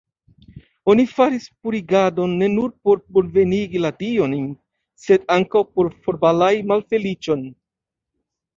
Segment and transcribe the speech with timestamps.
[0.93, 4.35] Oni faris purigadon ne nur por bonvenigi la diojn,
[5.05, 7.49] sed ankaŭ por forbalai malfeliĉon.